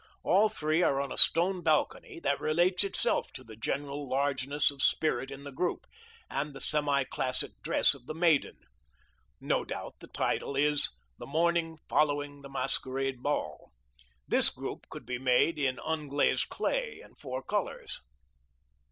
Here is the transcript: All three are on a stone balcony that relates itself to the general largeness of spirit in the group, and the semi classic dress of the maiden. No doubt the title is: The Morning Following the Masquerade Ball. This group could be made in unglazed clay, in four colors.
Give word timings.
All 0.23 0.49
three 0.49 0.81
are 0.81 0.99
on 0.99 1.11
a 1.11 1.15
stone 1.15 1.61
balcony 1.61 2.19
that 2.21 2.39
relates 2.39 2.83
itself 2.83 3.31
to 3.33 3.43
the 3.43 3.55
general 3.55 4.09
largeness 4.09 4.71
of 4.71 4.81
spirit 4.81 5.29
in 5.29 5.43
the 5.43 5.51
group, 5.51 5.85
and 6.27 6.55
the 6.55 6.59
semi 6.59 7.03
classic 7.03 7.51
dress 7.61 7.93
of 7.93 8.07
the 8.07 8.15
maiden. 8.15 8.57
No 9.39 9.63
doubt 9.63 9.93
the 9.99 10.07
title 10.07 10.55
is: 10.55 10.89
The 11.19 11.27
Morning 11.27 11.77
Following 11.87 12.41
the 12.41 12.49
Masquerade 12.49 13.21
Ball. 13.21 13.71
This 14.27 14.49
group 14.49 14.87
could 14.89 15.05
be 15.05 15.19
made 15.19 15.59
in 15.59 15.77
unglazed 15.85 16.49
clay, 16.49 16.99
in 17.01 17.13
four 17.13 17.43
colors. 17.43 17.99